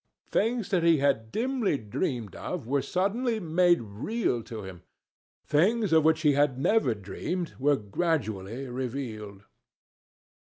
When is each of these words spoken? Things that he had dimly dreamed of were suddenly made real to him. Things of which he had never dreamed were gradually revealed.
Things 0.31 0.69
that 0.69 0.81
he 0.81 0.97
had 0.97 1.31
dimly 1.31 1.77
dreamed 1.77 2.35
of 2.35 2.65
were 2.65 2.81
suddenly 2.81 3.39
made 3.39 3.83
real 3.83 4.41
to 4.45 4.63
him. 4.63 4.81
Things 5.45 5.93
of 5.93 6.03
which 6.03 6.21
he 6.21 6.31
had 6.33 6.57
never 6.57 6.95
dreamed 6.95 7.53
were 7.59 7.75
gradually 7.77 8.65
revealed. 8.67 9.43